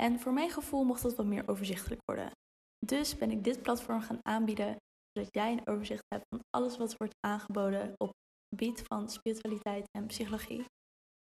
En 0.00 0.20
voor 0.20 0.32
mijn 0.32 0.50
gevoel 0.50 0.84
mocht 0.84 1.02
dat 1.02 1.16
wat 1.16 1.26
meer 1.26 1.42
overzichtelijk 1.46 2.00
worden. 2.04 2.30
Dus 2.86 3.16
ben 3.18 3.30
ik 3.30 3.44
dit 3.44 3.62
platform 3.62 4.00
gaan 4.00 4.18
aanbieden, 4.22 4.76
zodat 5.12 5.34
jij 5.34 5.52
een 5.52 5.66
overzicht 5.66 6.04
hebt 6.14 6.24
van 6.28 6.40
alles 6.50 6.76
wat 6.76 6.94
wordt 6.96 7.14
aangeboden 7.20 7.94
op 7.96 8.08
het 8.08 8.58
gebied 8.58 8.82
van 8.86 9.10
spiritualiteit 9.10 9.84
en 9.98 10.06
psychologie. 10.06 10.64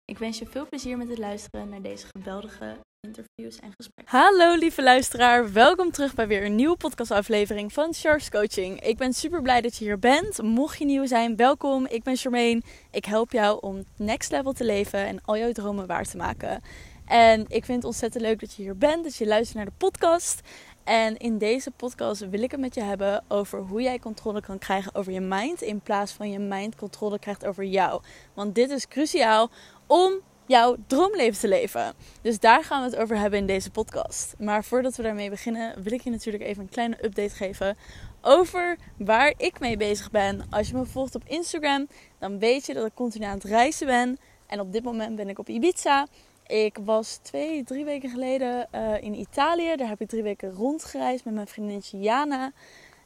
Ik 0.06 0.18
wens 0.18 0.40
je 0.40 0.46
veel 0.46 0.68
plezier 0.68 0.98
met 0.98 1.10
het 1.10 1.18
luisteren 1.18 1.70
naar 1.70 1.82
deze 1.82 2.08
geweldige 2.16 2.78
interviews 3.08 3.60
en 3.60 3.72
gesprekken. 3.76 4.18
Hallo 4.18 4.56
lieve 4.56 4.84
luisteraar, 4.84 5.54
welkom 5.54 5.92
terug 5.92 6.14
bij 6.16 6.28
weer 6.28 6.46
een 6.46 6.56
nieuwe 6.56 6.78
podcastaflevering 6.78 7.74
van 7.74 7.94
Charles 7.94 8.30
Coaching. 8.30 8.82
Ik 8.82 8.98
ben 8.98 9.14
super 9.14 9.42
blij 9.42 9.62
dat 9.62 9.78
je 9.78 9.86
hier 9.86 10.00
bent. 10.00 10.42
Mocht 10.42 10.78
je 10.78 10.86
nieuw 10.86 11.06
zijn, 11.06 11.36
welkom. 11.36 11.86
Ik 11.86 12.04
ben 12.04 12.16
Charmaine. 12.16 12.62
Ik 12.92 13.06
help 13.06 13.32
jou 13.32 13.58
om 13.62 13.84
next 13.98 14.32
level 14.32 14.54
te 14.54 14.66
leven 14.66 15.06
en 15.06 15.22
al 15.22 15.38
jouw 15.38 15.52
dromen 15.52 15.88
waar 15.88 16.06
te 16.06 16.18
maken. 16.18 16.62
En 17.06 17.46
ik 17.48 17.66
vind 17.66 17.78
het 17.78 17.86
ontzettend 17.86 18.24
leuk 18.24 18.40
dat 18.40 18.54
je 18.54 18.62
hier 18.62 18.78
bent, 18.78 19.04
dat 19.04 19.16
je 19.16 19.28
luistert 19.28 19.58
naar 19.58 19.66
de 19.66 19.72
podcast. 19.78 20.42
En 20.84 21.18
in 21.18 21.38
deze 21.38 21.72
podcast 21.72 22.30
wil 22.30 22.42
ik 22.42 22.52
het 22.52 22.60
met 22.60 22.76
je 22.76 22.82
hebben 22.82 23.24
over 23.28 23.60
hoe 23.60 23.82
jij 23.82 24.00
controle 24.00 24.42
kan 24.42 24.58
krijgen 24.58 24.96
over 24.96 25.12
je 25.12 25.22
mind. 25.22 25.62
In 25.62 25.82
plaats 25.82 26.12
van 26.12 26.30
je 26.30 26.40
mind 26.40 26.76
controle 26.76 27.20
krijgt 27.20 27.46
over 27.46 27.64
jou. 27.64 28.02
Want 28.34 28.56
dit 28.56 28.70
is 28.70 28.88
cruciaal 28.88 29.50
om 29.88 30.22
jouw 30.46 30.76
droomleven 30.88 31.40
te 31.40 31.48
leven. 31.48 31.94
Dus 32.22 32.40
daar 32.40 32.64
gaan 32.64 32.84
we 32.84 32.90
het 32.90 33.00
over 33.00 33.18
hebben 33.18 33.40
in 33.40 33.46
deze 33.46 33.72
podcast. 33.72 34.36
Maar 34.40 34.64
voordat 34.64 34.96
we 34.96 35.04
daarmee 35.04 35.30
beginnen, 35.30 35.84
wil 35.84 35.92
ik 35.92 36.02
je 36.02 36.10
natuurlijk 36.10 36.44
even 36.44 36.64
een 36.64 36.70
kleine 36.70 37.06
update 37.06 37.36
geven 37.36 37.78
over 38.22 38.78
waar 38.98 39.34
ik 39.38 39.60
mee 39.60 39.78
bezig 39.78 40.12
ben. 40.12 40.48
Als 40.50 40.68
je 40.68 40.76
me 40.76 40.86
volgt 40.86 41.16
op 41.16 41.24
Instagram, 41.26 41.88
dan 42.20 42.40
weet 42.40 42.66
je 42.66 42.74
dat 42.74 42.86
ik 42.86 42.94
continu 42.94 43.26
aan 43.26 43.34
het 43.34 43.44
reizen 43.44 43.88
ben. 43.88 44.18
En 44.48 44.60
op 44.60 44.72
dit 44.72 44.84
moment 44.84 45.16
ben 45.16 45.30
ik 45.30 45.40
op 45.40 45.50
Ibiza. 45.50 46.08
Ik 46.48 46.78
was 46.84 47.20
twee, 47.22 47.64
drie 47.64 47.86
weken 47.86 48.10
geleden 48.10 48.68
uh, 48.76 49.04
in 49.04 49.14
Italië. 49.14 49.76
Daar 49.76 49.88
heb 49.88 50.02
ik 50.02 50.08
drie 50.08 50.24
weken 50.24 50.54
rondgereisd 50.54 51.26
met 51.26 51.34
mijn 51.34 51.48
vriendinnetje 51.48 52.00
Jana. 52.00 52.52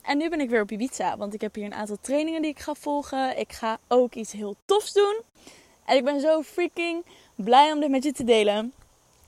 En 0.01 0.17
nu 0.17 0.29
ben 0.29 0.39
ik 0.39 0.49
weer 0.49 0.61
op 0.61 0.71
Ibiza, 0.71 1.17
want 1.17 1.33
ik 1.33 1.41
heb 1.41 1.55
hier 1.55 1.65
een 1.65 1.73
aantal 1.73 1.97
trainingen 2.01 2.41
die 2.41 2.51
ik 2.51 2.59
ga 2.59 2.73
volgen. 2.73 3.39
Ik 3.39 3.51
ga 3.51 3.77
ook 3.87 4.13
iets 4.13 4.31
heel 4.31 4.55
tofs 4.65 4.93
doen. 4.93 5.21
En 5.85 5.97
ik 5.97 6.03
ben 6.03 6.19
zo 6.19 6.41
freaking 6.41 7.05
blij 7.35 7.71
om 7.71 7.79
dit 7.79 7.89
met 7.89 8.03
je 8.03 8.11
te 8.11 8.23
delen. 8.23 8.73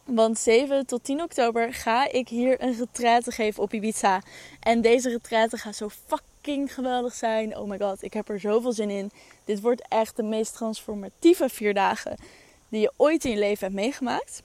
Want 0.06 0.40
7 0.40 0.86
tot 0.86 1.04
10 1.04 1.22
oktober 1.22 1.74
ga 1.74 2.12
ik 2.12 2.30
hier 2.30 2.64
een 2.64 2.78
retraite 2.78 3.32
geven 3.32 3.64
op 3.64 3.74
Ibiza. 3.74 4.22
En 4.60 4.82
deze 4.82 5.10
retraite 5.10 5.58
gaat 5.58 5.76
zo 5.76 5.90
fucking 6.08 6.74
geweldig 6.74 7.14
zijn. 7.14 7.58
Oh 7.58 7.70
my 7.70 7.78
god, 7.78 8.04
ik 8.04 8.14
heb 8.14 8.30
er 8.30 8.40
zoveel 8.40 8.74
zin 8.74 8.90
in. 8.90 9.12
Dit 9.46 9.62
wordt 9.62 9.88
echt 9.88 10.16
de 10.16 10.24
meest 10.24 10.54
transformatieve 10.54 11.50
vier 11.50 11.74
dagen 11.74 12.18
die 12.72 12.82
je 12.82 12.94
ooit 12.98 13.26
in 13.26 13.32
je 13.32 13.38
leven 13.38 13.64
hebt 13.64 13.80
meegemaakt. 13.80 14.44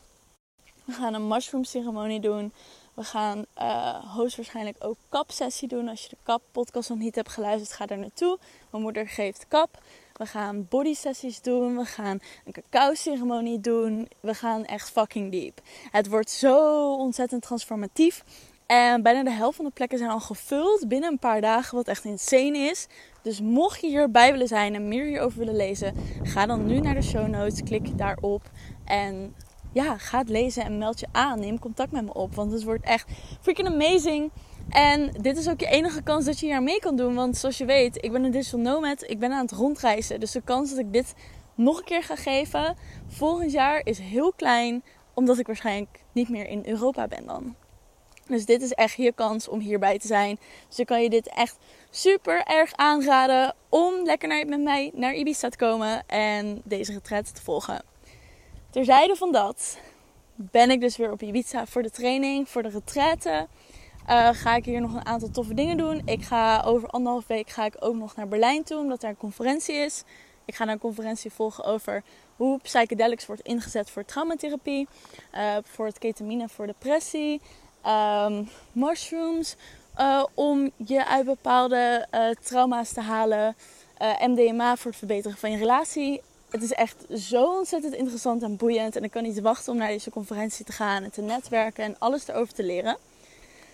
We 0.85 0.93
gaan 0.93 1.15
een 1.15 1.29
mushroom 1.29 1.65
ceremonie 1.65 2.21
doen. 2.21 2.53
We 2.95 3.05
gaan 3.05 3.45
uh, 3.59 4.15
hoogstwaarschijnlijk 4.15 4.77
ook 4.79 4.97
kapsessie 5.09 5.69
doen. 5.69 5.89
Als 5.89 6.03
je 6.03 6.09
de 6.09 6.17
kap 6.23 6.43
podcast 6.53 6.89
nog 6.89 6.99
niet 6.99 7.15
hebt 7.15 7.29
geluisterd, 7.29 7.73
ga 7.73 7.87
daar 7.87 7.99
naartoe. 7.99 8.39
Mijn 8.71 8.83
moeder 8.83 9.09
geeft 9.09 9.49
kap. 9.49 9.83
We 10.13 10.27
gaan 10.27 10.67
body 10.69 10.95
sessies 10.95 11.41
doen. 11.41 11.77
We 11.77 11.85
gaan 11.85 12.21
een 12.45 12.53
cacao 12.53 12.95
ceremonie 12.95 13.61
doen. 13.61 14.09
We 14.21 14.35
gaan 14.35 14.65
echt 14.65 14.91
fucking 14.91 15.31
diep. 15.31 15.61
Het 15.91 16.09
wordt 16.09 16.31
zo 16.31 16.93
ontzettend 16.95 17.43
transformatief. 17.43 18.25
En 18.67 19.03
bijna 19.03 19.23
de 19.23 19.31
helft 19.31 19.57
van 19.57 19.65
de 19.65 19.71
plekken 19.71 19.99
zijn 19.99 20.11
al 20.11 20.21
gevuld 20.21 20.89
binnen 20.89 21.11
een 21.11 21.19
paar 21.19 21.41
dagen, 21.41 21.77
wat 21.77 21.89
echt 21.89 22.05
insane 22.05 22.59
is. 22.59 22.87
Dus 23.23 23.41
mocht 23.41 23.81
je 23.81 23.87
hierbij 23.87 24.33
willen 24.33 24.49
zijn 24.49 24.75
en 24.75 24.89
meer 24.89 25.05
hierover 25.05 25.39
willen 25.39 25.57
lezen, 25.57 25.95
ga 26.23 26.47
dan 26.47 26.67
nu 26.67 26.81
naar 26.81 26.95
de 26.95 27.03
show 27.03 27.27
notes, 27.27 27.63
klik 27.63 27.99
daarop 27.99 28.43
en 28.85 29.35
ja, 29.73 29.99
ga 29.99 30.19
het 30.19 30.29
lezen 30.29 30.65
en 30.65 30.79
meld 30.79 31.01
je 31.01 31.07
aan. 31.13 31.41
Neem 31.41 31.59
contact 31.59 31.93
met 31.93 32.05
me 32.05 32.15
op, 32.15 32.35
want 32.35 32.53
het 32.53 32.65
wordt 32.65 32.85
echt 32.85 33.11
freaking 33.41 33.69
amazing. 33.69 34.31
En 34.69 35.11
dit 35.21 35.37
is 35.37 35.49
ook 35.49 35.61
je 35.61 35.67
enige 35.67 36.03
kans 36.03 36.25
dat 36.25 36.41
je 36.41 36.47
hier 36.47 36.63
mee 36.63 36.81
kan 36.81 36.97
doen. 36.97 37.15
Want 37.15 37.37
zoals 37.37 37.59
je 37.59 37.65
weet, 37.65 38.05
ik 38.05 38.13
ben 38.13 38.25
een 38.25 38.31
digital 38.31 38.61
nomad. 38.61 39.11
Ik 39.11 39.19
ben 39.19 39.33
aan 39.33 39.43
het 39.43 39.53
rondreizen. 39.53 40.21
Dus 40.21 40.31
de 40.33 40.41
kans 40.41 40.71
dat 40.71 40.79
ik 40.79 40.93
dit 40.93 41.15
nog 41.55 41.79
een 41.79 41.85
keer 41.85 42.03
ga 42.03 42.17
geven 42.17 42.77
volgend 43.07 43.53
jaar 43.53 43.81
is 43.85 43.99
heel 43.99 44.33
klein. 44.33 44.83
Omdat 45.15 45.39
ik 45.39 45.47
waarschijnlijk 45.47 46.05
niet 46.13 46.29
meer 46.29 46.49
in 46.49 46.63
Europa 46.67 47.07
ben 47.09 47.27
dan. 47.27 47.55
Dus 48.27 48.45
dit 48.45 48.63
is 48.63 48.73
echt 48.73 48.97
je 48.97 49.13
kans 49.13 49.49
om 49.49 49.61
hierbij 49.61 49.99
te 49.99 50.07
zijn. 50.07 50.39
Dus 50.69 50.79
ik 50.79 50.87
kan 50.87 51.03
je 51.03 51.11
dit 51.11 51.29
echt 51.29 51.57
super 51.91 52.43
erg 52.45 52.73
aanraden 52.75 53.55
om 53.69 54.05
lekker 54.05 54.29
naar, 54.29 54.47
met 54.47 54.63
mij 54.63 54.91
naar 54.95 55.15
Ibiza 55.15 55.49
te 55.49 55.57
komen 55.57 56.03
en 56.07 56.61
deze 56.65 56.93
retreat 56.93 57.35
te 57.35 57.43
volgen. 57.43 57.83
Terzijde 58.71 59.17
van 59.17 59.33
dat 59.33 59.79
ben 60.35 60.71
ik 60.71 60.81
dus 60.81 60.97
weer 60.97 61.13
op 61.13 61.23
Ibiza 61.23 61.67
voor 61.67 61.83
de 61.83 61.91
training, 61.91 62.49
voor 62.49 62.63
de 62.63 62.69
retraite. 62.69 63.47
Uh, 64.09 64.29
ga 64.33 64.55
ik 64.55 64.65
hier 64.65 64.81
nog 64.81 64.95
een 64.95 65.07
aantal 65.07 65.31
toffe 65.31 65.55
dingen 65.55 65.77
doen. 65.77 66.03
Ik 66.05 66.23
ga 66.23 66.63
over 66.63 66.89
anderhalf 66.89 67.27
week 67.27 67.51
ga 67.51 67.65
ik 67.65 67.77
ook 67.79 67.95
nog 67.95 68.17
naar 68.17 68.29
Berlijn 68.29 68.63
toe, 68.65 68.79
omdat 68.79 69.01
daar 69.01 69.11
een 69.11 69.17
conferentie 69.17 69.75
is. 69.75 70.03
Ik 70.45 70.55
ga 70.55 70.69
een 70.69 70.79
conferentie 70.79 71.33
volgen 71.33 71.65
over 71.65 72.03
hoe 72.37 72.59
psychedelics 72.59 73.27
wordt 73.27 73.43
ingezet 73.43 73.91
voor 73.91 74.05
traumatherapie, 74.05 74.89
uh, 75.35 75.57
voor 75.63 75.87
het 75.87 75.99
ketamine 75.99 76.49
voor 76.49 76.67
depressie, 76.67 77.41
um, 77.87 78.49
mushrooms 78.73 79.57
uh, 79.99 80.25
om 80.35 80.71
je 80.77 81.07
uit 81.07 81.25
bepaalde 81.25 82.07
uh, 82.15 82.31
trauma's 82.43 82.93
te 82.93 83.01
halen. 83.01 83.57
Uh, 84.03 84.27
MDMA 84.27 84.77
voor 84.77 84.91
het 84.91 84.99
verbeteren 84.99 85.39
van 85.39 85.51
je 85.51 85.57
relatie. 85.57 86.23
Het 86.51 86.63
is 86.63 86.73
echt 86.73 87.05
zo 87.15 87.57
ontzettend 87.57 87.95
interessant 87.95 88.43
en 88.43 88.57
boeiend. 88.57 88.97
En 88.97 89.05
ik 89.05 89.11
kan 89.11 89.23
niet 89.23 89.41
wachten 89.41 89.73
om 89.73 89.79
naar 89.79 89.89
deze 89.89 90.11
conferentie 90.11 90.65
te 90.65 90.73
gaan 90.73 91.03
en 91.03 91.11
te 91.11 91.23
netwerken 91.23 91.85
en 91.85 91.97
alles 91.99 92.29
erover 92.29 92.55
te 92.55 92.63
leren. 92.63 92.97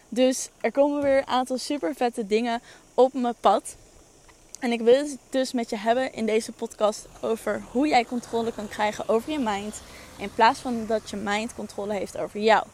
Dus 0.08 0.48
er 0.60 0.72
komen 0.72 1.02
weer 1.02 1.18
een 1.18 1.26
aantal 1.26 1.58
super 1.58 1.94
vette 1.94 2.26
dingen 2.26 2.60
op 2.94 3.12
mijn 3.12 3.34
pad. 3.40 3.76
En 4.60 4.72
ik 4.72 4.80
wil 4.80 4.94
het 4.94 5.18
dus 5.30 5.52
met 5.52 5.70
je 5.70 5.76
hebben 5.76 6.12
in 6.12 6.26
deze 6.26 6.52
podcast 6.52 7.06
over 7.20 7.62
hoe 7.70 7.88
jij 7.88 8.04
controle 8.04 8.52
kan 8.52 8.68
krijgen 8.68 9.08
over 9.08 9.32
je 9.32 9.38
mind. 9.38 9.80
In 10.16 10.34
plaats 10.34 10.60
van 10.60 10.86
dat 10.86 11.10
je 11.10 11.16
mind 11.16 11.54
controle 11.54 11.92
heeft 11.92 12.18
over 12.18 12.40
jou. 12.40 12.66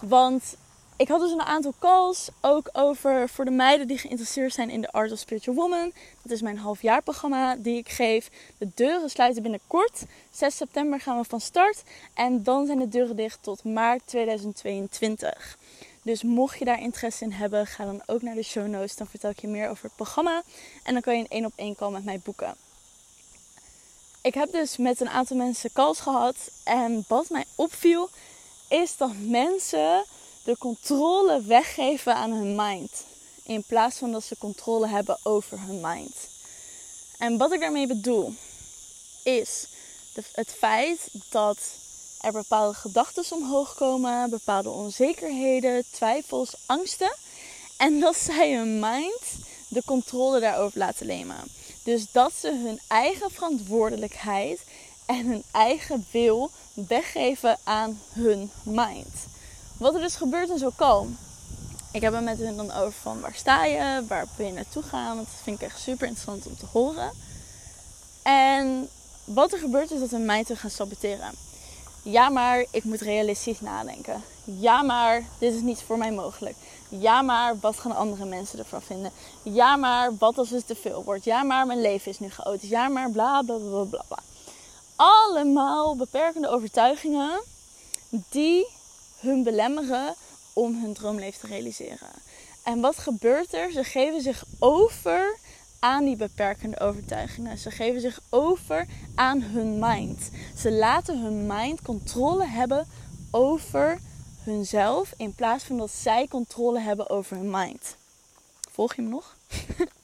Want 0.00 0.56
ik 0.96 1.08
had 1.08 1.20
dus 1.20 1.30
een 1.30 1.42
aantal 1.42 1.74
calls 1.78 2.28
ook 2.40 2.68
over 2.72 3.28
voor 3.28 3.44
de 3.44 3.50
meiden 3.50 3.86
die 3.86 3.98
geïnteresseerd 3.98 4.54
zijn 4.54 4.70
in 4.70 4.80
de 4.80 4.92
Art 4.92 5.12
of 5.12 5.18
Spiritual 5.18 5.56
Woman. 5.56 5.92
Dat 6.22 6.32
is 6.32 6.42
mijn 6.42 6.58
halfjaarprogramma 6.58 7.56
die 7.56 7.76
ik 7.76 7.88
geef. 7.88 8.30
De 8.58 8.68
deuren 8.74 9.10
sluiten 9.10 9.42
binnenkort. 9.42 10.04
6 10.30 10.56
september 10.56 11.00
gaan 11.00 11.18
we 11.18 11.24
van 11.24 11.40
start. 11.40 11.82
En 12.14 12.42
dan 12.42 12.66
zijn 12.66 12.78
de 12.78 12.88
deuren 12.88 13.16
dicht 13.16 13.38
tot 13.42 13.64
maart 13.64 14.02
2022. 14.04 15.58
Dus 16.02 16.22
mocht 16.22 16.58
je 16.58 16.64
daar 16.64 16.80
interesse 16.80 17.24
in 17.24 17.32
hebben, 17.32 17.66
ga 17.66 17.84
dan 17.84 18.02
ook 18.06 18.22
naar 18.22 18.34
de 18.34 18.42
show 18.42 18.66
notes. 18.66 18.96
Dan 18.96 19.06
vertel 19.06 19.30
ik 19.30 19.40
je 19.40 19.48
meer 19.48 19.68
over 19.68 19.84
het 19.84 19.96
programma. 19.96 20.42
En 20.82 20.92
dan 20.92 21.02
kan 21.02 21.16
je 21.16 21.20
een 21.20 21.28
één 21.28 21.44
op 21.44 21.52
één 21.56 21.76
call 21.76 21.90
met 21.90 22.04
mij 22.04 22.20
boeken. 22.24 22.54
Ik 24.22 24.34
heb 24.34 24.52
dus 24.52 24.76
met 24.76 25.00
een 25.00 25.08
aantal 25.08 25.36
mensen 25.36 25.72
calls 25.72 26.00
gehad. 26.00 26.36
En 26.64 27.04
wat 27.08 27.30
mij 27.30 27.44
opviel, 27.54 28.10
is 28.68 28.96
dat 28.96 29.10
mensen 29.18 30.04
de 30.44 30.56
controle 30.58 31.42
weggeven 31.42 32.14
aan 32.14 32.32
hun 32.32 32.54
mind. 32.56 33.04
In 33.42 33.64
plaats 33.66 33.96
van 33.96 34.12
dat 34.12 34.24
ze 34.24 34.36
controle 34.38 34.88
hebben 34.88 35.18
over 35.22 35.60
hun 35.60 35.80
mind. 35.80 36.14
En 37.18 37.36
wat 37.36 37.52
ik 37.52 37.60
daarmee 37.60 37.86
bedoel, 37.86 38.34
is 39.22 39.66
het 40.32 40.48
feit 40.58 41.08
dat 41.30 41.58
er 42.20 42.32
bepaalde 42.32 42.74
gedachten 42.74 43.24
omhoog 43.30 43.74
komen, 43.74 44.30
bepaalde 44.30 44.70
onzekerheden, 44.70 45.84
twijfels, 45.90 46.54
angsten. 46.66 47.14
En 47.76 48.00
dat 48.00 48.16
zij 48.16 48.54
hun 48.54 48.78
mind 48.80 49.22
de 49.68 49.82
controle 49.84 50.40
daarover 50.40 50.78
laten 50.78 51.06
nemen. 51.06 51.36
Dus 51.84 52.06
dat 52.12 52.32
ze 52.40 52.48
hun 52.48 52.80
eigen 52.88 53.30
verantwoordelijkheid 53.30 54.60
en 55.06 55.26
hun 55.26 55.42
eigen 55.50 56.06
wil 56.10 56.50
weggeven 56.74 57.58
aan 57.64 58.00
hun 58.12 58.50
mind. 58.62 59.32
Wat 59.78 59.94
er 59.94 60.00
dus 60.00 60.16
gebeurt 60.16 60.48
in 60.48 60.58
zo'n 60.58 60.76
call. 60.76 61.06
Ik 61.92 62.00
heb 62.00 62.12
het 62.12 62.24
met 62.24 62.38
hen 62.38 62.56
dan 62.56 62.72
over 62.72 62.92
van 62.92 63.20
waar 63.20 63.34
sta 63.34 63.64
je, 63.64 64.04
waar 64.08 64.26
ben 64.36 64.46
je 64.46 64.52
naartoe 64.52 64.82
gaan. 64.82 65.16
Dat 65.16 65.26
vind 65.42 65.60
ik 65.60 65.66
echt 65.66 65.80
super 65.80 66.06
interessant 66.06 66.46
om 66.46 66.56
te 66.56 66.66
horen. 66.72 67.10
En 68.22 68.88
wat 69.24 69.52
er 69.52 69.58
gebeurt 69.58 69.90
is 69.90 70.00
dat 70.00 70.10
we 70.10 70.18
mij 70.18 70.44
te 70.44 70.56
gaan 70.56 70.70
saboteren. 70.70 71.30
Ja, 72.02 72.28
maar 72.28 72.64
ik 72.70 72.84
moet 72.84 73.00
realistisch 73.00 73.60
nadenken. 73.60 74.22
Ja, 74.44 74.82
maar 74.82 75.24
dit 75.38 75.54
is 75.54 75.60
niet 75.60 75.82
voor 75.86 75.98
mij 75.98 76.12
mogelijk. 76.12 76.56
Ja, 76.88 77.22
maar 77.22 77.58
wat 77.60 77.78
gaan 77.78 77.96
andere 77.96 78.24
mensen 78.24 78.58
ervan 78.58 78.82
vinden? 78.82 79.10
Ja, 79.42 79.76
maar 79.76 80.16
wat 80.18 80.38
als 80.38 80.50
het 80.50 80.66
te 80.66 80.74
veel 80.74 81.04
wordt? 81.04 81.24
Ja, 81.24 81.42
maar 81.42 81.66
mijn 81.66 81.80
leven 81.80 82.10
is 82.10 82.18
nu 82.18 82.30
chaotisch. 82.30 82.68
Ja, 82.68 82.88
maar 82.88 83.10
bla 83.10 83.42
bla 83.42 83.56
bla 83.56 83.84
bla 83.84 84.02
bla. 84.08 84.18
Allemaal 84.96 85.96
beperkende 85.96 86.48
overtuigingen 86.48 87.40
die 88.08 88.66
hun 89.24 89.42
belemmeren 89.42 90.14
om 90.52 90.80
hun 90.82 90.94
droomleven 90.94 91.40
te 91.40 91.46
realiseren. 91.46 92.10
En 92.62 92.80
wat 92.80 92.98
gebeurt 92.98 93.52
er? 93.52 93.70
Ze 93.70 93.84
geven 93.84 94.20
zich 94.20 94.44
over 94.58 95.38
aan 95.78 96.04
die 96.04 96.16
beperkende 96.16 96.80
overtuigingen. 96.80 97.58
Ze 97.58 97.70
geven 97.70 98.00
zich 98.00 98.20
over 98.30 98.86
aan 99.14 99.42
hun 99.42 99.78
mind. 99.78 100.30
Ze 100.56 100.72
laten 100.72 101.18
hun 101.18 101.46
mind 101.46 101.82
controle 101.82 102.46
hebben 102.46 102.86
over 103.30 104.00
hunzelf 104.44 105.12
in 105.16 105.34
plaats 105.34 105.64
van 105.64 105.76
dat 105.76 105.90
zij 105.90 106.26
controle 106.28 106.80
hebben 106.80 107.10
over 107.10 107.36
hun 107.36 107.50
mind. 107.50 107.96
Volg 108.70 108.94
je 108.94 109.02
me 109.02 109.08
nog? 109.08 109.36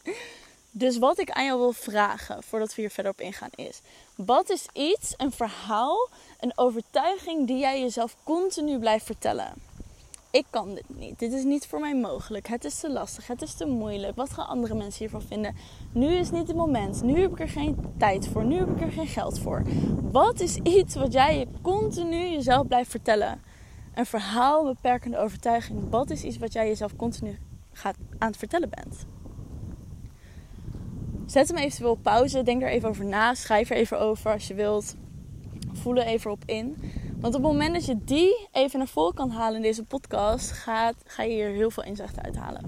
dus 0.70 0.98
wat 0.98 1.18
ik 1.18 1.30
aan 1.30 1.44
jou 1.44 1.58
wil 1.58 1.72
vragen 1.72 2.42
voordat 2.42 2.74
we 2.74 2.80
hier 2.80 2.90
verder 2.90 3.12
op 3.12 3.20
ingaan 3.20 3.50
is: 3.54 3.80
wat 4.26 4.50
is 4.50 4.66
iets, 4.72 5.14
een 5.16 5.32
verhaal, 5.32 6.08
een 6.40 6.52
overtuiging 6.54 7.46
die 7.46 7.58
jij 7.58 7.80
jezelf 7.80 8.16
continu 8.24 8.78
blijft 8.78 9.06
vertellen? 9.06 9.52
ik 10.30 10.44
kan 10.50 10.74
dit 10.74 10.84
niet. 10.86 11.18
Dit 11.18 11.32
is 11.32 11.44
niet 11.44 11.66
voor 11.66 11.80
mij 11.80 11.96
mogelijk. 11.96 12.48
Het 12.48 12.64
is 12.64 12.80
te 12.80 12.90
lastig. 12.90 13.26
Het 13.26 13.42
is 13.42 13.54
te 13.54 13.66
moeilijk. 13.66 14.16
Wat 14.16 14.30
gaan 14.30 14.46
andere 14.46 14.74
mensen 14.74 14.98
hiervan 14.98 15.22
vinden? 15.22 15.56
Nu 15.92 16.06
is 16.06 16.30
niet 16.30 16.46
het 16.46 16.56
moment. 16.56 17.02
Nu 17.02 17.20
heb 17.20 17.32
ik 17.32 17.40
er 17.40 17.48
geen 17.48 17.76
tijd 17.98 18.28
voor. 18.28 18.44
Nu 18.44 18.58
heb 18.58 18.68
ik 18.68 18.80
er 18.80 18.92
geen 18.92 19.06
geld 19.06 19.38
voor. 19.38 19.62
Wat 20.12 20.40
is 20.40 20.56
iets 20.56 20.94
wat 20.94 21.12
jij 21.12 21.38
je 21.38 21.46
continu 21.62 22.28
jezelf 22.28 22.66
blijft 22.66 22.90
vertellen? 22.90 23.42
Een 23.94 24.06
verhaal, 24.06 24.64
beperkende 24.64 25.18
overtuiging. 25.18 25.90
Wat 25.90 26.10
is 26.10 26.22
iets 26.22 26.38
wat 26.38 26.52
jij 26.52 26.66
jezelf 26.66 26.96
continu 26.96 27.38
gaat 27.72 27.96
aan 28.18 28.28
het 28.28 28.36
vertellen 28.36 28.70
bent? 28.70 29.06
Zet 31.30 31.48
hem 31.48 31.56
eventueel 31.56 31.90
op 31.90 32.02
pauze. 32.02 32.42
Denk 32.42 32.62
er 32.62 32.68
even 32.68 32.88
over 32.88 33.04
na. 33.04 33.34
Schrijf 33.34 33.70
er 33.70 33.76
even 33.76 34.00
over 34.00 34.32
als 34.32 34.48
je 34.48 34.54
wilt. 34.54 34.94
Voel 35.72 35.96
er 35.96 36.06
even 36.06 36.30
op 36.30 36.42
in. 36.46 36.76
Want 37.20 37.34
op 37.34 37.42
het 37.42 37.52
moment 37.52 37.74
dat 37.74 37.86
je 37.86 38.04
die 38.04 38.48
even 38.52 38.78
naar 38.78 38.88
voren 38.88 39.14
kan 39.14 39.30
halen 39.30 39.56
in 39.56 39.62
deze 39.62 39.84
podcast, 39.84 40.50
gaat, 40.50 40.94
ga 41.04 41.22
je 41.22 41.32
hier 41.32 41.48
heel 41.48 41.70
veel 41.70 41.82
inzicht 41.82 42.22
uithalen. 42.22 42.64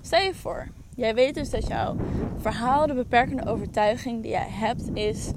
Stel 0.00 0.20
je 0.20 0.34
voor, 0.34 0.68
jij 0.96 1.14
weet 1.14 1.34
dus 1.34 1.50
dat 1.50 1.66
jouw 1.66 1.96
verhaal, 2.36 2.86
de 2.86 2.94
beperkende 2.94 3.46
overtuiging 3.46 4.22
die 4.22 4.30
jij 4.30 4.48
hebt, 4.48 4.90
is: 4.92 5.30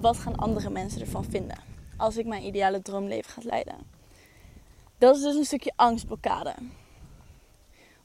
wat 0.00 0.18
gaan 0.18 0.36
andere 0.36 0.70
mensen 0.70 1.00
ervan 1.00 1.24
vinden 1.24 1.58
als 1.96 2.16
ik 2.16 2.26
mijn 2.26 2.44
ideale 2.44 2.82
droomleven 2.82 3.30
ga 3.30 3.40
leiden? 3.44 3.76
Dat 4.98 5.16
is 5.16 5.22
dus 5.22 5.36
een 5.36 5.44
stukje 5.44 5.72
angstblokkade. 5.76 6.54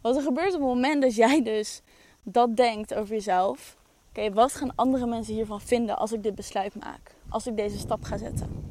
Wat 0.02 0.16
er 0.16 0.22
gebeurt 0.22 0.54
op 0.54 0.60
het 0.60 0.70
moment 0.70 1.02
dat 1.02 1.16
jij 1.16 1.44
dus 1.44 1.82
dat 2.24 2.56
denkt 2.56 2.94
over 2.94 3.14
jezelf. 3.14 3.78
Oké, 4.10 4.34
wat 4.34 4.56
gaan 4.56 4.76
andere 4.76 5.06
mensen 5.06 5.34
hiervan 5.34 5.62
vinden 5.62 5.98
als 5.98 6.12
ik 6.12 6.24
dit 6.24 6.36
besluit 6.36 6.76
maak? 6.76 7.16
Als 7.30 7.48
ik 7.48 7.58
deze 7.58 7.78
stap 7.78 8.04
ga 8.04 8.18
zetten? 8.18 8.70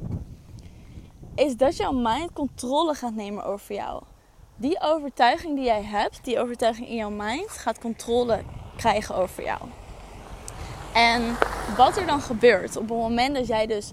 is 1.39 1.57
dat 1.57 1.77
jouw 1.77 1.91
mind 1.91 2.33
controle 2.33 2.93
gaat 2.93 3.13
nemen 3.13 3.43
over 3.43 3.75
jou. 3.75 4.03
Die 4.55 4.81
overtuiging 4.81 5.55
die 5.55 5.65
jij 5.65 5.83
hebt, 5.83 6.23
die 6.23 6.39
overtuiging 6.39 6.87
in 6.87 6.95
jouw 6.95 7.09
mind, 7.09 7.49
gaat 7.49 7.79
controle 7.79 8.41
krijgen 8.77 9.15
over 9.15 9.43
jou. 9.43 9.61
En 10.93 11.37
wat 11.77 11.97
er 11.97 12.05
dan 12.05 12.21
gebeurt 12.21 12.77
op 12.77 12.89
het 12.89 12.97
moment 12.97 13.35
dat 13.35 13.47
jij 13.47 13.67
dus 13.67 13.91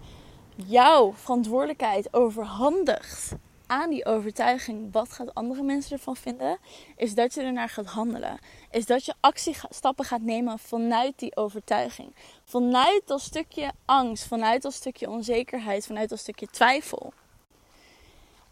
jouw 0.55 1.13
verantwoordelijkheid 1.13 2.15
overhandigt 2.15 3.35
aan 3.67 3.91
die 3.91 4.05
overtuiging, 4.05 4.93
wat 4.93 5.13
gaat 5.13 5.35
andere 5.35 5.63
mensen 5.63 5.97
ervan 5.97 6.17
vinden, 6.17 6.59
is 6.97 7.15
dat 7.15 7.35
je 7.35 7.41
ernaar 7.41 7.69
gaat 7.69 7.87
handelen. 7.87 8.39
Is 8.71 8.87
dat 8.87 9.05
je 9.05 9.15
actiestappen 9.21 10.05
gaat 10.05 10.21
nemen 10.21 10.59
vanuit 10.59 11.19
die 11.19 11.37
overtuiging. 11.37 12.15
Vanuit 12.45 13.03
dat 13.05 13.21
stukje 13.21 13.73
angst, 13.85 14.27
vanuit 14.27 14.63
dat 14.63 14.73
stukje 14.73 15.11
onzekerheid, 15.11 15.87
vanuit 15.87 16.09
dat 16.09 16.19
stukje 16.19 16.47
twijfel. 16.51 17.13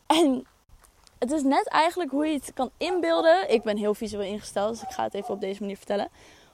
En 0.06 0.46
het 1.18 1.32
is 1.32 1.42
net 1.42 1.68
eigenlijk 1.68 2.10
hoe 2.10 2.26
je 2.26 2.34
het 2.34 2.52
kan 2.54 2.70
inbeelden. 2.76 3.50
Ik 3.50 3.62
ben 3.62 3.76
heel 3.76 3.94
visueel 3.94 4.32
ingesteld, 4.32 4.70
dus 4.70 4.82
ik 4.82 4.90
ga 4.90 5.02
het 5.02 5.14
even 5.14 5.34
op 5.34 5.40
deze 5.40 5.60
manier 5.60 5.76
vertellen. 5.76 6.08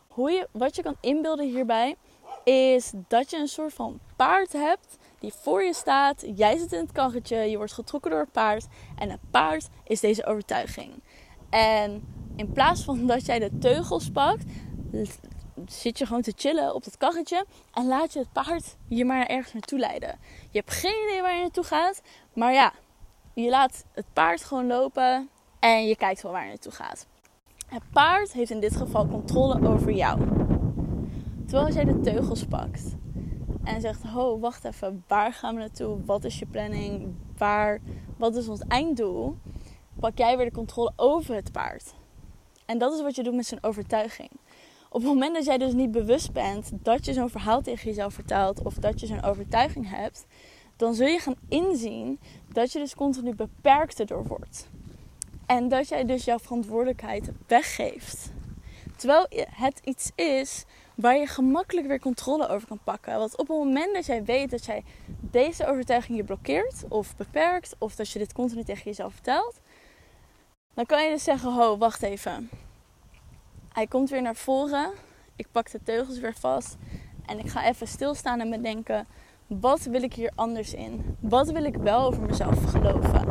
Hoe 0.08 0.30
je, 0.30 0.48
wat 0.50 0.76
je 0.76 0.82
kan 0.82 0.96
inbeelden 1.00 1.48
hierbij 1.48 1.96
is 2.44 2.92
dat 3.08 3.30
je 3.30 3.36
een 3.36 3.48
soort 3.48 3.72
van 3.72 3.98
paard 4.16 4.52
hebt 4.52 4.96
die 5.20 5.32
voor 5.32 5.62
je 5.62 5.74
staat. 5.74 6.24
Jij 6.34 6.58
zit 6.58 6.72
in 6.72 6.80
het 6.80 6.92
karretje, 6.92 7.36
je 7.36 7.56
wordt 7.56 7.72
getrokken 7.72 8.10
door 8.10 8.20
het 8.20 8.32
paard. 8.32 8.66
En 8.98 9.10
het 9.10 9.20
paard 9.30 9.68
is 9.84 10.00
deze 10.00 10.26
overtuiging. 10.26 11.02
En 11.50 12.02
in 12.36 12.52
plaats 12.52 12.84
van 12.84 13.06
dat 13.06 13.26
jij 13.26 13.38
de 13.38 13.58
teugels 13.58 14.10
pakt, 14.10 14.44
zit 15.66 15.98
je 15.98 16.06
gewoon 16.06 16.22
te 16.22 16.32
chillen 16.36 16.74
op 16.74 16.84
dat 16.84 16.96
karretje 16.96 17.44
en 17.72 17.86
laat 17.86 18.12
je 18.12 18.18
het 18.18 18.32
paard 18.32 18.76
je 18.88 19.04
maar 19.04 19.26
ergens 19.26 19.52
naartoe 19.52 19.78
leiden. 19.78 20.18
Je 20.50 20.58
hebt 20.58 20.72
geen 20.72 21.08
idee 21.08 21.22
waar 21.22 21.34
je 21.34 21.40
naartoe 21.40 21.64
gaat, 21.64 22.02
maar 22.32 22.52
ja, 22.52 22.72
je 23.34 23.48
laat 23.48 23.84
het 23.92 24.06
paard 24.12 24.44
gewoon 24.44 24.66
lopen 24.66 25.28
en 25.58 25.86
je 25.86 25.96
kijkt 25.96 26.22
wel 26.22 26.32
waar 26.32 26.42
je 26.42 26.48
naartoe 26.48 26.72
gaat. 26.72 27.06
Het 27.66 27.82
paard 27.92 28.32
heeft 28.32 28.50
in 28.50 28.60
dit 28.60 28.76
geval 28.76 29.08
controle 29.08 29.68
over 29.68 29.92
jou. 29.92 30.18
Terwijl 31.46 31.74
jij 31.74 31.84
de 31.84 32.00
teugels 32.00 32.44
pakt 32.44 32.82
en 33.64 33.80
zegt: 33.80 34.02
Ho, 34.02 34.38
wacht 34.38 34.64
even, 34.64 35.04
waar 35.06 35.32
gaan 35.32 35.54
we 35.54 35.60
naartoe? 35.60 36.04
Wat 36.04 36.24
is 36.24 36.38
je 36.38 36.46
planning? 36.46 37.14
Waar, 37.36 37.80
wat 38.16 38.36
is 38.36 38.48
ons 38.48 38.62
einddoel? 38.68 39.36
Pak 40.00 40.18
jij 40.18 40.36
weer 40.36 40.46
de 40.46 40.52
controle 40.52 40.92
over 40.96 41.34
het 41.34 41.52
paard. 41.52 41.94
En 42.66 42.78
dat 42.78 42.92
is 42.92 43.02
wat 43.02 43.16
je 43.16 43.22
doet 43.22 43.34
met 43.34 43.46
zijn 43.46 43.62
overtuiging. 43.62 44.30
Op 44.88 45.00
het 45.00 45.10
moment 45.10 45.34
dat 45.34 45.44
jij 45.44 45.58
dus 45.58 45.72
niet 45.72 45.90
bewust 45.90 46.32
bent 46.32 46.70
dat 46.72 47.04
je 47.04 47.12
zo'n 47.12 47.30
verhaal 47.30 47.62
tegen 47.62 47.88
jezelf 47.88 48.14
vertelt 48.14 48.62
of 48.62 48.74
dat 48.74 49.00
je 49.00 49.06
zo'n 49.06 49.22
overtuiging 49.22 49.88
hebt, 49.88 50.26
dan 50.76 50.94
zul 50.94 51.06
je 51.06 51.18
gaan 51.18 51.36
inzien 51.48 52.20
dat 52.52 52.72
je 52.72 52.78
dus 52.78 52.94
continu 52.94 53.34
beperkt 53.34 54.08
door 54.08 54.26
wordt. 54.26 54.68
En 55.46 55.68
dat 55.68 55.88
jij 55.88 56.04
dus 56.04 56.24
jouw 56.24 56.38
verantwoordelijkheid 56.38 57.30
weggeeft. 57.46 58.32
Terwijl 58.96 59.26
het 59.50 59.80
iets 59.84 60.10
is 60.14 60.64
waar 61.00 61.16
je 61.16 61.26
gemakkelijk 61.26 61.86
weer 61.86 62.00
controle 62.00 62.48
over 62.48 62.68
kan 62.68 62.80
pakken. 62.84 63.18
Want 63.18 63.36
op 63.36 63.48
het 63.48 63.56
moment 63.56 63.94
dat 63.94 64.06
jij 64.06 64.24
weet 64.24 64.50
dat 64.50 64.64
jij 64.64 64.84
deze 65.20 65.66
overtuiging 65.66 66.16
je 66.16 66.24
blokkeert 66.24 66.84
of 66.88 67.16
beperkt, 67.16 67.74
of 67.78 67.94
dat 67.94 68.10
je 68.10 68.18
dit 68.18 68.32
continu 68.32 68.64
tegen 68.64 68.84
jezelf 68.84 69.12
vertelt, 69.12 69.60
dan 70.74 70.86
kan 70.86 71.04
je 71.04 71.10
dus 71.10 71.24
zeggen: 71.24 71.52
Ho, 71.52 71.78
wacht 71.78 72.02
even. 72.02 72.50
Hij 73.72 73.86
komt 73.86 74.10
weer 74.10 74.22
naar 74.22 74.36
voren. 74.36 74.90
Ik 75.36 75.46
pak 75.52 75.70
de 75.70 75.82
teugels 75.82 76.18
weer 76.18 76.34
vast. 76.34 76.76
En 77.26 77.38
ik 77.38 77.48
ga 77.48 77.64
even 77.64 77.88
stilstaan 77.88 78.40
en 78.40 78.50
bedenken: 78.50 79.06
wat 79.58 79.82
wil 79.82 80.02
ik 80.02 80.14
hier 80.14 80.32
anders 80.34 80.74
in? 80.74 81.16
Wat 81.20 81.50
wil 81.50 81.64
ik 81.64 81.76
wel 81.76 82.06
over 82.06 82.22
mezelf 82.22 82.64
geloven? 82.64 83.26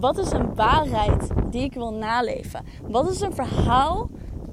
Wat 0.00 0.18
is 0.18 0.30
een 0.30 0.54
waarheid 0.54 1.28
die 1.50 1.62
ik 1.62 1.74
wil 1.74 1.92
naleven? 1.92 2.64
Wat 2.82 3.10
is 3.10 3.20
een 3.20 3.34
verhaal 3.34 4.10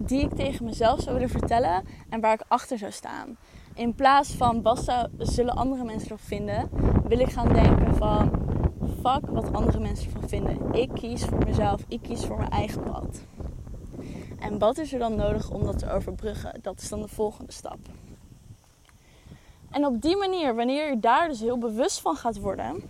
die 0.08 0.22
ik 0.22 0.34
tegen 0.34 0.66
mezelf 0.66 1.02
zou 1.02 1.14
willen 1.14 1.30
vertellen 1.30 1.84
en 2.10 2.22
waar 2.22 2.34
ik 2.34 2.44
achter 2.48 2.78
zou 2.78 2.92
staan? 2.92 3.38
In 3.74 3.96
plaats 3.96 4.32
van 4.32 4.62
wat 4.62 5.08
zullen 5.18 5.56
andere 5.56 5.84
mensen 5.84 6.10
ervan 6.10 6.28
vinden, 6.28 6.70
wil 7.08 7.20
ik 7.20 7.32
gaan 7.32 7.54
denken 7.54 7.96
van 7.96 8.32
fuck 9.02 9.30
wat 9.30 9.54
andere 9.54 9.80
mensen 9.80 10.06
ervan 10.06 10.30
vinden. 10.30 10.74
Ik 10.74 10.90
kies 10.94 11.26
voor 11.26 11.38
mezelf, 11.46 11.82
ik 11.88 12.02
kies 12.02 12.26
voor 12.26 12.38
mijn 12.38 12.50
eigen 12.50 12.84
pad. 12.84 13.22
En 14.40 14.60
wat 14.60 14.78
is 14.78 14.94
er 14.94 15.00
dan 15.00 15.16
nodig 15.16 15.50
om 15.50 15.64
dat 15.64 15.80
te 15.80 15.92
overbruggen? 15.92 16.60
Dat 16.62 16.82
is 16.82 16.90
dan 16.90 17.02
de 17.02 17.08
volgende 17.08 17.52
stap. 17.52 17.80
En 19.72 19.86
op 19.86 20.02
die 20.02 20.18
manier, 20.18 20.56
wanneer 20.56 20.90
je 20.90 21.00
daar 21.00 21.28
dus 21.28 21.40
heel 21.40 21.58
bewust 21.58 22.02
van 22.02 22.16
gaat 22.16 22.40
worden. 22.40 22.84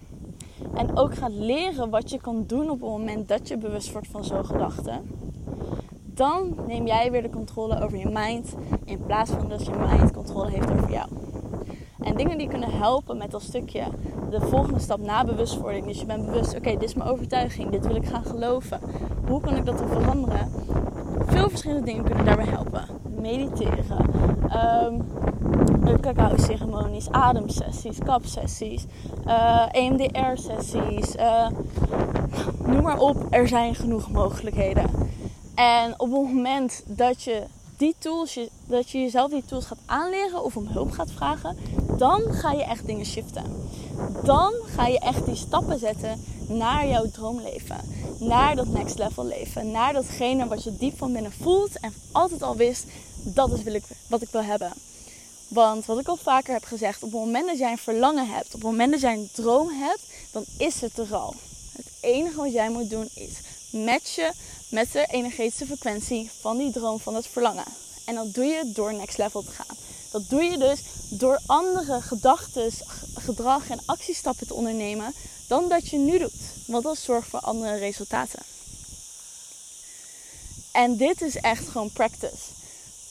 En 0.74 0.98
ook 0.98 1.16
gaat 1.16 1.32
leren 1.32 1.90
wat 1.90 2.10
je 2.10 2.22
kan 2.22 2.44
doen 2.48 2.70
op 2.70 2.82
het 2.82 2.90
moment 2.90 3.28
dat 3.28 3.48
je 3.48 3.58
bewust 3.58 3.92
wordt 3.92 4.08
van 4.08 4.24
zo'n 4.24 4.46
gedachten. 4.46 5.21
Dan 6.22 6.56
neem 6.68 6.86
jij 6.86 7.12
weer 7.12 7.22
de 7.22 7.30
controle 7.30 7.84
over 7.84 7.98
je 7.98 8.10
mind. 8.10 8.56
In 8.86 9.04
plaats 9.06 9.32
van 9.32 9.50
dat 9.50 9.66
je 9.66 9.72
mind 9.72 10.12
controle 10.12 10.50
heeft 10.50 10.72
over 10.72 10.92
jou. 10.92 11.08
En 12.00 12.16
dingen 12.16 12.38
die 12.38 12.48
kunnen 12.48 12.72
helpen 12.72 13.18
met 13.18 13.32
dat 13.32 13.42
stukje, 13.42 13.84
de 14.30 14.42
volgende 14.42 14.80
stap 14.80 15.00
na 15.00 15.26
bewustwording. 15.26 15.86
Dus 15.86 16.00
je 16.00 16.06
bent 16.06 16.26
bewust, 16.26 16.56
oké, 16.56 16.72
dit 16.72 16.84
is 16.84 16.94
mijn 16.94 17.10
overtuiging, 17.10 17.70
dit 17.70 17.88
wil 17.88 17.96
ik 17.96 18.06
gaan 18.06 18.26
geloven. 18.26 18.80
Hoe 19.28 19.42
kan 19.42 19.56
ik 19.56 19.66
dat 19.66 19.78
dan 19.78 19.88
veranderen? 19.88 20.52
Veel 21.26 21.50
verschillende 21.50 21.86
dingen 21.86 22.04
kunnen 22.04 22.26
daarbij 22.26 22.46
helpen. 22.46 22.86
Mediteren, 23.22 24.06
um, 24.86 26.00
cacao-ceremonies, 26.02 27.12
ademsessies, 27.12 27.98
kapsessies, 28.06 28.86
uh, 29.28 29.66
eh, 29.72 29.84
EMDR-sessies. 29.84 31.16
Eh, 31.16 31.48
noem 32.66 32.82
maar 32.82 33.00
op, 33.00 33.28
er 33.30 33.48
zijn 33.48 33.76
genoeg 33.76 34.12
mogelijkheden. 34.12 35.01
En 35.62 35.94
op 36.00 36.12
het 36.12 36.22
moment 36.22 36.84
dat 36.86 37.24
je 37.24 37.44
die 37.78 37.96
tools, 37.98 38.40
dat 38.68 38.90
je 38.90 39.00
jezelf 39.00 39.32
die 39.32 39.46
tools 39.46 39.66
gaat 39.66 39.78
aanleren 39.86 40.44
of 40.44 40.58
om 40.58 40.68
hulp 40.68 40.92
gaat 40.92 41.12
vragen, 41.12 41.58
dan 41.98 42.22
ga 42.34 42.52
je 42.52 42.64
echt 42.64 42.86
dingen 42.86 43.06
shiften. 43.06 43.44
dan 44.24 44.54
ga 44.66 44.88
je 44.88 45.00
echt 45.00 45.26
die 45.26 45.36
stappen 45.36 45.80
zetten 45.80 46.24
naar 46.48 46.88
jouw 46.88 47.10
droomleven. 47.12 47.78
Naar 48.20 48.56
dat 48.56 48.68
next 48.68 48.98
level 48.98 49.26
leven. 49.26 49.72
Naar 49.72 49.94
datgene 49.94 50.48
wat 50.48 50.64
je 50.64 50.78
diep 50.78 50.98
van 50.98 51.14
binnen 51.14 51.32
voelt 51.32 51.80
en 51.80 51.94
altijd 52.12 52.42
al 52.42 52.56
wist, 52.56 52.86
dat 53.24 53.52
is 53.52 53.82
wat 54.08 54.22
ik 54.22 54.30
wil 54.32 54.44
hebben. 54.44 54.74
Want 55.48 55.86
wat 55.86 56.00
ik 56.00 56.08
al 56.08 56.18
vaker 56.18 56.54
heb 56.54 56.64
gezegd, 56.64 57.04
op 57.04 57.12
het 57.12 57.20
moment 57.22 57.48
dat 57.48 57.58
jij 57.58 57.72
een 57.72 57.78
verlangen 57.78 58.28
hebt, 58.28 58.46
op 58.46 58.62
het 58.62 58.64
moment 58.64 58.92
dat 58.92 59.02
jij 59.02 59.14
een 59.14 59.30
droom 59.34 59.70
hebt, 59.70 60.02
dan 60.32 60.44
is 60.58 60.82
het 60.82 60.98
er 60.98 61.16
al. 61.16 61.34
Het 61.76 61.88
enige 62.02 62.36
wat 62.36 62.52
jij 62.52 62.70
moet 62.70 62.90
doen 62.90 63.10
is 63.14 63.40
matchen 63.72 64.34
met 64.72 64.92
de 64.92 65.06
energetische 65.06 65.66
frequentie 65.66 66.30
van 66.40 66.58
die 66.58 66.72
droom, 66.72 67.00
van 67.00 67.16
het 67.16 67.28
verlangen. 67.28 67.66
En 68.06 68.16
dat 68.16 68.34
doe 68.34 68.46
je 68.46 68.72
door 68.74 68.94
next 68.94 69.18
level 69.18 69.44
te 69.44 69.52
gaan. 69.52 69.78
Dat 70.12 70.30
doe 70.30 70.44
je 70.44 70.58
dus 70.58 70.80
door 71.10 71.40
andere 71.46 72.02
gedachten, 72.02 72.72
gedrag 73.14 73.70
en 73.70 73.80
actiestappen 73.86 74.48
te 74.48 74.54
ondernemen 74.54 75.14
dan 75.48 75.70
dat 75.70 75.90
je 75.90 75.98
nu 75.98 76.20
doet. 76.20 76.42
Want 76.68 76.84
dat 76.84 76.98
zorgt 76.98 77.30
voor 77.30 77.40
andere 77.40 77.76
resultaten. 77.76 78.40
En 80.72 80.98
dit 80.98 81.22
is 81.22 81.36
echt 81.36 81.68
gewoon 81.68 81.92
practice. 81.92 82.38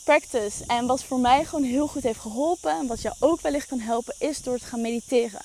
Practice. 0.04 0.64
En 0.66 0.86
wat 0.86 1.04
voor 1.04 1.20
mij 1.20 1.44
gewoon 1.44 1.64
heel 1.64 1.86
goed 1.86 2.02
heeft 2.02 2.20
geholpen 2.20 2.78
en 2.78 2.86
wat 2.86 3.00
jou 3.00 3.14
ook 3.18 3.40
wellicht 3.40 3.66
kan 3.66 3.80
helpen, 3.80 4.14
is 4.18 4.42
door 4.42 4.58
te 4.58 4.64
gaan 4.64 4.80
mediteren. 4.80 5.40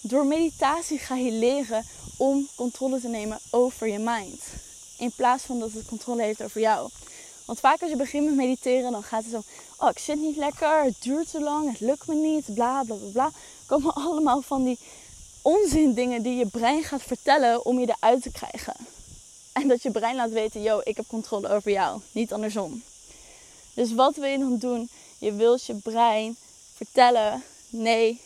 Door 0.00 0.26
meditatie 0.26 0.98
ga 0.98 1.16
je 1.16 1.32
leren 1.32 1.84
om 2.16 2.48
controle 2.54 3.00
te 3.00 3.08
nemen 3.08 3.38
over 3.50 3.88
je 3.88 3.98
mind. 3.98 4.40
In 5.02 5.12
plaats 5.16 5.44
van 5.44 5.58
dat 5.58 5.72
het 5.72 5.86
controle 5.86 6.22
heeft 6.22 6.42
over 6.42 6.60
jou. 6.60 6.90
Want 7.44 7.60
vaak 7.60 7.80
als 7.80 7.90
je 7.90 7.96
begint 7.96 8.24
met 8.24 8.34
mediteren, 8.34 8.92
dan 8.92 9.02
gaat 9.02 9.22
het 9.22 9.32
zo: 9.32 9.42
Oh, 9.76 9.90
ik 9.90 9.98
zit 9.98 10.18
niet 10.18 10.36
lekker, 10.36 10.84
het 10.84 10.94
duurt 11.00 11.30
te 11.30 11.40
lang, 11.40 11.70
het 11.70 11.80
lukt 11.80 12.06
me 12.06 12.14
niet, 12.14 12.54
bla 12.54 12.82
bla 12.82 12.94
bla 12.94 13.10
bla. 13.12 13.30
Komen 13.66 13.94
allemaal 14.06 14.42
van 14.42 14.64
die 14.64 14.78
onzin 15.42 15.94
dingen 15.94 16.22
die 16.22 16.36
je 16.36 16.46
brein 16.46 16.84
gaat 16.84 17.02
vertellen 17.02 17.64
om 17.64 17.80
je 17.80 17.94
eruit 17.96 18.22
te 18.22 18.30
krijgen. 18.30 18.74
En 19.52 19.68
dat 19.68 19.82
je 19.82 19.90
brein 19.90 20.16
laat 20.16 20.30
weten: 20.30 20.62
Yo, 20.62 20.80
ik 20.84 20.96
heb 20.96 21.06
controle 21.06 21.48
over 21.48 21.70
jou, 21.70 22.00
niet 22.12 22.32
andersom. 22.32 22.82
Dus 23.74 23.92
wat 23.92 24.16
wil 24.16 24.28
je 24.28 24.38
dan 24.38 24.58
doen? 24.58 24.88
Je 25.18 25.32
wilt 25.32 25.64
je 25.64 25.74
brein 25.74 26.36
vertellen: 26.74 27.42
Nee, 27.68 28.20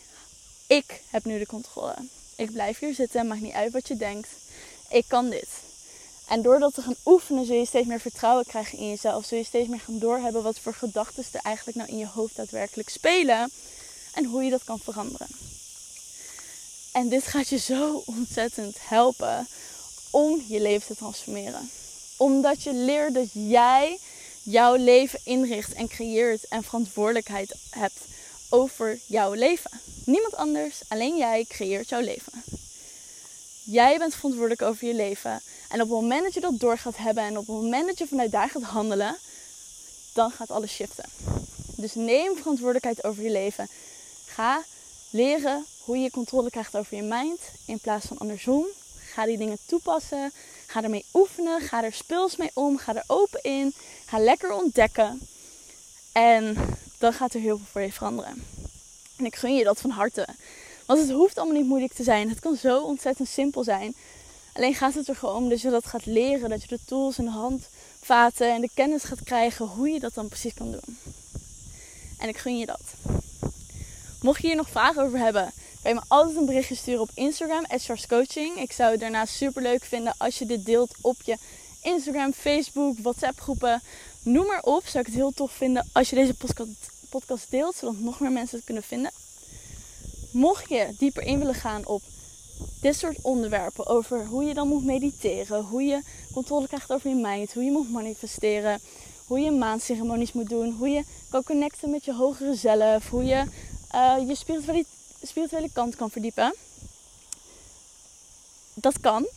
ik 0.67 1.01
heb 1.09 1.25
nu 1.25 1.39
de 1.39 1.45
controle. 1.45 1.95
Ik 2.35 2.51
blijf 2.51 2.79
hier 2.79 2.93
zitten, 2.93 3.27
maakt 3.27 3.41
niet 3.41 3.53
uit 3.53 3.71
wat 3.71 3.87
je 3.87 3.95
denkt. 3.95 4.29
Ik 4.89 5.05
kan 5.07 5.29
dit. 5.29 5.65
En 6.27 6.41
door 6.41 6.59
dat 6.59 6.73
te 6.73 6.81
gaan 6.81 6.95
oefenen 7.05 7.45
zul 7.45 7.55
je 7.55 7.65
steeds 7.65 7.87
meer 7.87 7.99
vertrouwen 7.99 8.45
krijgen 8.45 8.77
in 8.77 8.89
jezelf. 8.89 9.25
Zul 9.25 9.37
je 9.37 9.43
steeds 9.43 9.67
meer 9.67 9.79
gaan 9.79 9.99
doorhebben 9.99 10.43
wat 10.43 10.59
voor 10.59 10.73
gedachten 10.73 11.23
er 11.31 11.39
eigenlijk 11.43 11.77
nou 11.77 11.89
in 11.89 11.97
je 11.97 12.07
hoofd 12.07 12.35
daadwerkelijk 12.35 12.89
spelen. 12.89 13.51
En 14.13 14.25
hoe 14.25 14.43
je 14.43 14.49
dat 14.49 14.63
kan 14.63 14.79
veranderen. 14.79 15.27
En 16.91 17.09
dit 17.09 17.23
gaat 17.23 17.47
je 17.47 17.57
zo 17.57 18.03
ontzettend 18.05 18.75
helpen 18.79 19.47
om 20.11 20.43
je 20.47 20.61
leven 20.61 20.87
te 20.87 20.95
transformeren. 20.95 21.69
Omdat 22.17 22.63
je 22.63 22.73
leert 22.73 23.13
dat 23.13 23.27
jij 23.31 23.99
jouw 24.43 24.75
leven 24.75 25.19
inricht 25.23 25.73
en 25.73 25.87
creëert 25.87 26.47
en 26.47 26.63
verantwoordelijkheid 26.63 27.55
hebt 27.69 27.99
over 28.49 28.99
jouw 29.05 29.33
leven. 29.33 29.71
Niemand 30.05 30.35
anders, 30.35 30.81
alleen 30.87 31.17
jij 31.17 31.45
creëert 31.47 31.89
jouw 31.89 32.01
leven. 32.01 32.43
Jij 33.63 33.97
bent 33.97 34.15
verantwoordelijk 34.15 34.61
over 34.61 34.87
je 34.87 34.93
leven. 34.93 35.41
En 35.69 35.81
op 35.81 35.89
het 35.89 35.99
moment 35.99 36.23
dat 36.23 36.33
je 36.33 36.39
dat 36.39 36.59
door 36.59 36.77
gaat 36.77 36.97
hebben 36.97 37.23
en 37.23 37.37
op 37.37 37.47
het 37.47 37.55
moment 37.55 37.87
dat 37.87 37.97
je 37.97 38.07
vanuit 38.07 38.31
daar 38.31 38.49
gaat 38.49 38.63
handelen, 38.63 39.17
dan 40.13 40.31
gaat 40.31 40.51
alles 40.51 40.71
shiften. 40.71 41.05
Dus 41.75 41.95
neem 41.95 42.37
verantwoordelijkheid 42.37 43.03
over 43.03 43.23
je 43.23 43.31
leven. 43.31 43.67
Ga 44.25 44.63
leren 45.09 45.65
hoe 45.83 45.97
je 45.97 46.11
controle 46.11 46.49
krijgt 46.49 46.77
over 46.77 46.95
je 46.95 47.03
mind 47.03 47.39
in 47.65 47.79
plaats 47.79 48.05
van 48.05 48.17
andersom. 48.17 48.65
Ga 48.99 49.25
die 49.25 49.37
dingen 49.37 49.57
toepassen. 49.65 50.31
Ga 50.65 50.83
ermee 50.83 51.05
oefenen. 51.13 51.61
Ga 51.61 51.83
er 51.83 51.93
speels 51.93 52.35
mee 52.35 52.51
om. 52.53 52.77
Ga 52.77 52.95
er 52.95 53.03
open 53.07 53.43
in. 53.43 53.73
Ga 54.05 54.19
lekker 54.19 54.51
ontdekken. 54.51 55.27
En 56.11 56.55
dan 56.97 57.13
gaat 57.13 57.33
er 57.33 57.39
heel 57.39 57.57
veel 57.57 57.65
voor 57.71 57.81
je 57.81 57.91
veranderen. 57.91 58.43
En 59.17 59.25
ik 59.25 59.35
gun 59.35 59.55
je 59.55 59.63
dat 59.63 59.81
van 59.81 59.89
harte. 59.89 60.27
Want 60.85 60.99
het 60.99 61.09
hoeft 61.09 61.37
allemaal 61.37 61.57
niet 61.57 61.67
moeilijk 61.67 61.93
te 61.93 62.03
zijn. 62.03 62.29
Het 62.29 62.39
kan 62.39 62.55
zo 62.55 62.81
ontzettend 62.81 63.27
simpel 63.27 63.63
zijn. 63.63 63.95
Alleen 64.57 64.75
gaat 64.75 64.93
het 64.93 65.07
er 65.07 65.15
gewoon 65.15 65.35
om 65.35 65.49
dat 65.49 65.61
je 65.61 65.69
dat 65.69 65.85
gaat 65.85 66.05
leren. 66.05 66.49
Dat 66.49 66.61
je 66.61 66.67
de 66.67 66.79
tools 66.85 67.17
in 67.17 67.25
de 67.25 67.31
handvaten 67.31 68.53
en 68.53 68.61
de 68.61 68.69
kennis 68.73 69.03
gaat 69.03 69.23
krijgen 69.23 69.65
hoe 69.65 69.89
je 69.89 69.99
dat 69.99 70.13
dan 70.13 70.27
precies 70.27 70.53
kan 70.53 70.71
doen. 70.71 70.97
En 72.17 72.29
ik 72.29 72.37
gun 72.37 72.57
je 72.57 72.65
dat. 72.65 72.81
Mocht 74.21 74.41
je 74.41 74.47
hier 74.47 74.55
nog 74.55 74.69
vragen 74.69 75.03
over 75.03 75.19
hebben, 75.19 75.51
kan 75.81 75.91
je 75.91 75.93
me 75.93 76.05
altijd 76.07 76.37
een 76.37 76.45
berichtje 76.45 76.75
sturen 76.75 77.01
op 77.01 77.09
Instagram, 77.13 77.65
Coaching. 78.07 78.59
Ik 78.59 78.71
zou 78.71 78.91
het 78.91 78.99
daarnaast 78.99 79.35
super 79.35 79.61
leuk 79.61 79.83
vinden 79.83 80.13
als 80.17 80.39
je 80.39 80.45
dit 80.45 80.65
deelt 80.65 80.95
op 81.01 81.15
je 81.23 81.37
Instagram, 81.81 82.33
Facebook, 82.33 82.97
WhatsApp 82.99 83.39
groepen. 83.39 83.81
Noem 84.23 84.45
maar 84.45 84.63
op. 84.63 84.85
Zou 84.85 84.99
ik 84.99 85.05
het 85.05 85.15
heel 85.15 85.31
tof 85.31 85.51
vinden 85.51 85.89
als 85.91 86.09
je 86.09 86.15
deze 86.15 86.35
podcast 87.09 87.45
deelt, 87.49 87.75
zodat 87.75 87.99
nog 87.99 88.19
meer 88.19 88.31
mensen 88.31 88.57
het 88.57 88.65
kunnen 88.65 88.83
vinden. 88.83 89.11
Mocht 90.31 90.69
je 90.69 90.95
dieper 90.97 91.23
in 91.23 91.39
willen 91.39 91.55
gaan 91.55 91.85
op 91.85 92.01
dit 92.81 92.95
soort 92.95 93.17
onderwerpen, 93.21 93.87
over 93.87 94.25
hoe 94.25 94.43
je 94.43 94.53
dan 94.53 94.67
moet 94.67 94.85
mediteren, 94.85 95.63
hoe 95.63 95.83
je 95.83 96.01
controle 96.33 96.67
krijgt 96.67 96.91
over 96.91 97.09
je 97.09 97.15
mind, 97.15 97.53
hoe 97.53 97.63
je 97.63 97.71
moet 97.71 97.91
manifesteren, 97.91 98.79
hoe 99.25 99.39
je 99.39 99.51
maandceremonies 99.51 100.33
moet 100.33 100.49
doen, 100.49 100.71
hoe 100.71 100.89
je 100.89 101.03
kan 101.29 101.43
connecten 101.43 101.89
met 101.89 102.05
je 102.05 102.13
hogere 102.13 102.55
zelf, 102.55 103.09
hoe 103.09 103.23
je 103.23 103.43
uh, 103.95 104.27
je 104.27 104.35
spirituele, 105.21 105.69
kant 105.73 105.95
kan 105.95 106.09
verdiepen. 106.09 106.55
Dat 108.73 108.99
kan. 108.99 109.27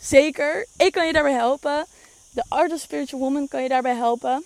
Zeker. 0.00 0.66
Ik 0.76 0.92
kan 0.92 1.06
je 1.06 1.12
daarbij 1.12 1.32
helpen. 1.32 1.86
De 2.30 2.44
Art 2.48 2.72
of 2.72 2.80
Spiritual 2.80 3.20
Woman 3.20 3.48
kan 3.48 3.62
je 3.62 3.68
daarbij 3.68 3.94
helpen. 3.94 4.44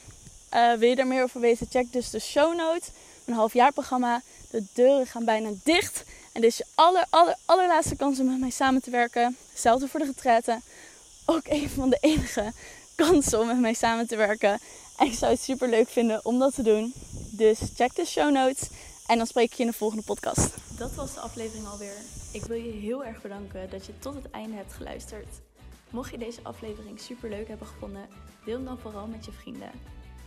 Uh, 0.55 0.73
wil 0.73 0.89
je 0.89 0.97
daar 0.97 1.07
meer 1.07 1.23
over 1.23 1.41
weten? 1.41 1.67
Check 1.71 1.93
dus 1.93 2.11
de 2.11 2.19
show 2.19 2.57
notes. 2.57 2.89
Een 3.25 3.35
halfjaarprogramma. 3.35 4.23
De 4.51 4.65
deuren 4.73 5.07
gaan 5.07 5.25
bijna 5.25 5.51
dicht. 5.63 6.05
En 6.37 6.43
dit 6.43 6.51
is 6.51 6.57
je 6.57 6.65
aller, 6.75 7.07
aller, 7.11 7.37
allerlaatste 7.45 7.97
kans 7.97 8.21
om 8.21 8.27
met 8.27 8.41
mij 8.41 8.51
samen 8.51 8.83
te 8.83 8.91
werken. 8.91 9.37
Hetzelfde 9.51 9.89
voor 9.89 10.01
de 10.01 10.07
retraite. 10.07 10.61
Ook 11.27 11.43
een 11.45 11.69
van 11.69 11.91
de 11.91 11.99
enige 12.01 12.53
kansen 12.95 13.41
om 13.41 13.47
met 13.47 13.61
mij 13.61 13.75
samen 13.75 14.07
te 14.07 14.17
werken. 14.17 14.61
En 14.97 15.07
ik 15.07 15.13
zou 15.13 15.33
het 15.33 15.41
super 15.41 15.69
leuk 15.69 15.89
vinden 15.89 16.25
om 16.25 16.39
dat 16.39 16.55
te 16.55 16.63
doen. 16.63 16.93
Dus 17.31 17.59
check 17.75 17.95
de 17.95 18.05
show 18.05 18.33
notes. 18.33 18.69
En 19.07 19.17
dan 19.17 19.27
spreek 19.27 19.51
ik 19.51 19.57
je 19.57 19.63
in 19.63 19.71
de 19.71 19.77
volgende 19.77 20.05
podcast. 20.05 20.55
Dat 20.79 20.95
was 20.95 21.15
de 21.15 21.21
aflevering 21.21 21.67
alweer. 21.67 21.97
Ik 22.33 22.43
wil 22.43 22.57
je 22.57 22.73
heel 22.73 23.05
erg 23.05 23.23
bedanken 23.23 23.71
dat 23.71 23.87
je 23.87 23.99
tot 23.99 24.15
het 24.15 24.31
einde 24.31 24.57
hebt 24.57 24.73
geluisterd. 24.73 25.41
Mocht 25.91 26.11
je 26.11 26.19
deze 26.19 26.41
aflevering 26.43 27.01
super 27.01 27.29
leuk 27.29 27.49
hebben 27.49 27.67
gevonden, 27.67 28.09
deel 28.45 28.57
hem 28.57 28.65
dan 28.65 28.79
vooral 28.79 29.07
met 29.07 29.25
je 29.25 29.33
vrienden. 29.33 29.71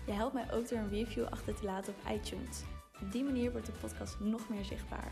Je 0.06 0.12
helpt 0.12 0.34
mij 0.34 0.54
ook 0.54 0.70
door 0.70 0.78
een 0.78 0.90
review 0.90 1.26
achter 1.30 1.56
te 1.56 1.64
laten 1.64 1.94
op 1.94 2.12
iTunes. 2.12 2.58
Op 3.02 3.12
die 3.12 3.24
manier 3.24 3.52
wordt 3.52 3.68
de 3.68 3.74
podcast 3.82 4.16
nog 4.20 4.50
meer 4.50 4.66
zichtbaar. 4.66 5.12